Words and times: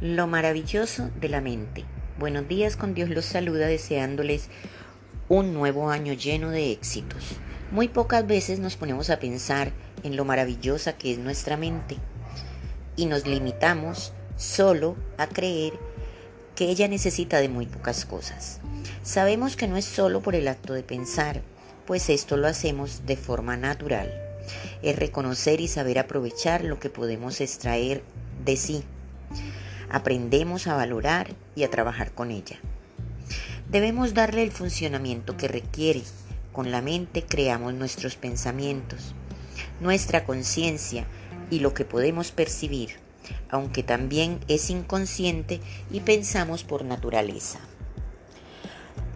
Lo 0.00 0.26
maravilloso 0.26 1.10
de 1.20 1.28
la 1.28 1.40
mente. 1.40 1.84
Buenos 2.18 2.46
días, 2.46 2.76
con 2.76 2.94
Dios 2.94 3.10
los 3.10 3.24
saluda 3.24 3.66
deseándoles 3.66 4.48
un 5.28 5.54
nuevo 5.54 5.90
año 5.90 6.12
lleno 6.12 6.50
de 6.50 6.72
éxitos. 6.72 7.36
Muy 7.70 7.88
pocas 7.88 8.26
veces 8.26 8.60
nos 8.60 8.76
ponemos 8.76 9.10
a 9.10 9.18
pensar 9.18 9.72
en 10.04 10.16
lo 10.16 10.24
maravillosa 10.24 10.96
que 10.96 11.12
es 11.12 11.18
nuestra 11.18 11.56
mente 11.56 11.96
y 12.96 13.06
nos 13.06 13.26
limitamos 13.26 14.12
solo 14.36 14.96
a 15.16 15.26
creer 15.26 15.72
que 16.54 16.70
ella 16.70 16.88
necesita 16.88 17.40
de 17.40 17.48
muy 17.48 17.66
pocas 17.66 18.04
cosas. 18.04 18.60
Sabemos 19.02 19.56
que 19.56 19.68
no 19.68 19.76
es 19.76 19.84
solo 19.84 20.20
por 20.20 20.34
el 20.34 20.48
acto 20.48 20.74
de 20.74 20.82
pensar, 20.82 21.42
pues 21.86 22.08
esto 22.08 22.36
lo 22.36 22.46
hacemos 22.46 23.04
de 23.06 23.16
forma 23.16 23.56
natural 23.56 24.28
es 24.82 24.96
reconocer 24.96 25.60
y 25.60 25.68
saber 25.68 25.98
aprovechar 25.98 26.64
lo 26.64 26.78
que 26.78 26.90
podemos 26.90 27.40
extraer 27.40 28.02
de 28.44 28.56
sí. 28.56 28.84
Aprendemos 29.90 30.66
a 30.66 30.76
valorar 30.76 31.34
y 31.56 31.64
a 31.64 31.70
trabajar 31.70 32.12
con 32.12 32.30
ella. 32.30 32.58
Debemos 33.70 34.14
darle 34.14 34.42
el 34.42 34.52
funcionamiento 34.52 35.36
que 35.36 35.48
requiere. 35.48 36.02
Con 36.52 36.70
la 36.70 36.82
mente 36.82 37.22
creamos 37.22 37.74
nuestros 37.74 38.16
pensamientos, 38.16 39.14
nuestra 39.80 40.24
conciencia 40.24 41.06
y 41.50 41.60
lo 41.60 41.72
que 41.72 41.84
podemos 41.84 42.32
percibir, 42.32 42.96
aunque 43.50 43.82
también 43.82 44.40
es 44.48 44.70
inconsciente 44.70 45.60
y 45.90 46.00
pensamos 46.00 46.64
por 46.64 46.84
naturaleza. 46.84 47.60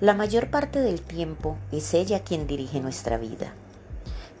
La 0.00 0.14
mayor 0.14 0.50
parte 0.50 0.80
del 0.80 1.00
tiempo 1.00 1.56
es 1.72 1.94
ella 1.94 2.22
quien 2.22 2.46
dirige 2.46 2.80
nuestra 2.80 3.16
vida. 3.16 3.54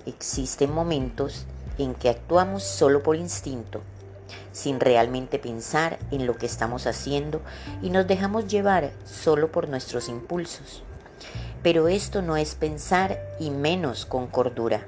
Existen 0.06 0.72
momentos 0.72 1.46
en 1.78 1.94
que 1.94 2.08
actuamos 2.08 2.62
solo 2.62 3.02
por 3.02 3.16
instinto, 3.16 3.80
sin 4.54 4.78
realmente 4.78 5.40
pensar 5.40 5.98
en 6.12 6.26
lo 6.26 6.36
que 6.36 6.46
estamos 6.46 6.86
haciendo 6.86 7.42
y 7.82 7.90
nos 7.90 8.06
dejamos 8.06 8.46
llevar 8.46 8.92
solo 9.04 9.50
por 9.50 9.68
nuestros 9.68 10.08
impulsos. 10.08 10.84
Pero 11.62 11.88
esto 11.88 12.22
no 12.22 12.36
es 12.36 12.54
pensar 12.54 13.18
y 13.40 13.50
menos 13.50 14.06
con 14.06 14.28
cordura. 14.28 14.86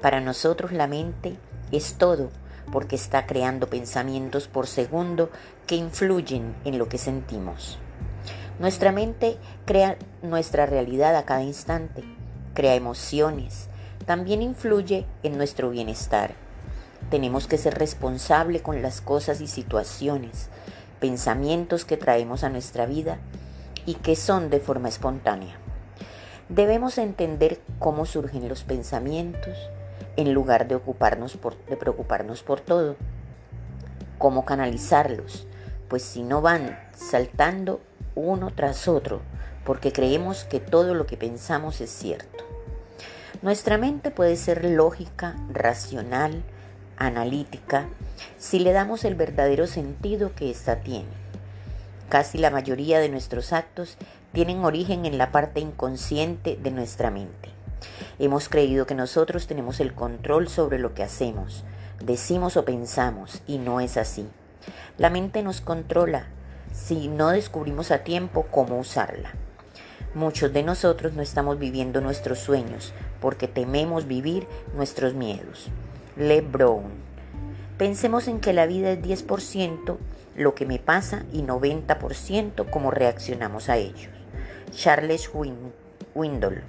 Para 0.00 0.20
nosotros 0.20 0.72
la 0.72 0.86
mente 0.86 1.36
es 1.70 1.94
todo 1.94 2.30
porque 2.72 2.96
está 2.96 3.26
creando 3.26 3.68
pensamientos 3.68 4.48
por 4.48 4.66
segundo 4.66 5.30
que 5.66 5.76
influyen 5.76 6.54
en 6.64 6.78
lo 6.78 6.88
que 6.88 6.98
sentimos. 6.98 7.78
Nuestra 8.58 8.90
mente 8.90 9.36
crea 9.66 9.98
nuestra 10.22 10.64
realidad 10.64 11.14
a 11.14 11.24
cada 11.24 11.42
instante, 11.42 12.02
crea 12.54 12.74
emociones, 12.74 13.68
también 14.06 14.40
influye 14.40 15.04
en 15.22 15.36
nuestro 15.36 15.68
bienestar. 15.68 16.47
Tenemos 17.10 17.46
que 17.46 17.58
ser 17.58 17.78
responsable 17.78 18.60
con 18.60 18.82
las 18.82 19.00
cosas 19.00 19.40
y 19.40 19.46
situaciones, 19.46 20.48
pensamientos 21.00 21.84
que 21.84 21.96
traemos 21.96 22.44
a 22.44 22.50
nuestra 22.50 22.86
vida 22.86 23.18
y 23.86 23.94
que 23.94 24.16
son 24.16 24.50
de 24.50 24.60
forma 24.60 24.88
espontánea. 24.88 25.56
Debemos 26.50 26.98
entender 26.98 27.60
cómo 27.78 28.04
surgen 28.06 28.48
los 28.48 28.62
pensamientos 28.62 29.56
en 30.16 30.34
lugar 30.34 30.68
de, 30.68 30.74
de 30.74 31.76
preocuparnos 31.76 32.42
por 32.42 32.60
todo. 32.60 32.96
Cómo 34.18 34.44
canalizarlos, 34.44 35.46
pues 35.88 36.02
si 36.02 36.22
no 36.22 36.42
van 36.42 36.78
saltando 36.94 37.80
uno 38.14 38.50
tras 38.54 38.88
otro, 38.88 39.20
porque 39.64 39.92
creemos 39.92 40.44
que 40.44 40.60
todo 40.60 40.94
lo 40.94 41.06
que 41.06 41.16
pensamos 41.16 41.80
es 41.80 41.90
cierto. 41.90 42.44
Nuestra 43.42 43.78
mente 43.78 44.10
puede 44.10 44.36
ser 44.36 44.64
lógica, 44.64 45.36
racional, 45.52 46.42
analítica, 46.98 47.88
si 48.38 48.58
le 48.58 48.72
damos 48.72 49.04
el 49.04 49.14
verdadero 49.14 49.66
sentido 49.66 50.34
que 50.34 50.50
ésta 50.50 50.80
tiene. 50.80 51.08
Casi 52.08 52.38
la 52.38 52.50
mayoría 52.50 53.00
de 53.00 53.08
nuestros 53.08 53.52
actos 53.52 53.96
tienen 54.32 54.64
origen 54.64 55.04
en 55.04 55.18
la 55.18 55.30
parte 55.30 55.60
inconsciente 55.60 56.58
de 56.62 56.70
nuestra 56.70 57.10
mente. 57.10 57.50
Hemos 58.18 58.48
creído 58.48 58.86
que 58.86 58.94
nosotros 58.94 59.46
tenemos 59.46 59.80
el 59.80 59.94
control 59.94 60.48
sobre 60.48 60.78
lo 60.78 60.94
que 60.94 61.02
hacemos, 61.02 61.64
decimos 62.02 62.56
o 62.56 62.64
pensamos, 62.64 63.42
y 63.46 63.58
no 63.58 63.80
es 63.80 63.96
así. 63.96 64.26
La 64.96 65.10
mente 65.10 65.42
nos 65.42 65.60
controla 65.60 66.26
si 66.72 67.08
no 67.08 67.28
descubrimos 67.28 67.90
a 67.90 68.04
tiempo 68.04 68.46
cómo 68.50 68.78
usarla. 68.78 69.32
Muchos 70.14 70.52
de 70.52 70.62
nosotros 70.62 71.12
no 71.12 71.22
estamos 71.22 71.58
viviendo 71.58 72.00
nuestros 72.00 72.38
sueños 72.38 72.92
porque 73.20 73.46
tememos 73.46 74.06
vivir 74.06 74.46
nuestros 74.74 75.14
miedos. 75.14 75.68
Le 76.18 76.40
Brown. 76.40 76.82
Pensemos 77.78 78.26
en 78.26 78.40
que 78.40 78.52
la 78.52 78.66
vida 78.66 78.90
es 78.90 79.00
10% 79.00 79.98
lo 80.34 80.56
que 80.56 80.66
me 80.66 80.80
pasa 80.80 81.24
y 81.32 81.42
90% 81.42 82.68
cómo 82.68 82.90
reaccionamos 82.90 83.68
a 83.68 83.76
ellos. 83.76 84.10
Charles 84.74 85.30
Windle. 86.14 86.62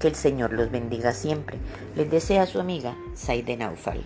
Que 0.00 0.08
el 0.08 0.16
Señor 0.16 0.52
los 0.52 0.72
bendiga 0.72 1.12
siempre. 1.12 1.58
Les 1.94 2.10
desea 2.10 2.46
su 2.46 2.58
amiga 2.58 2.96
Saide 3.14 3.56
Naufal. 3.56 4.02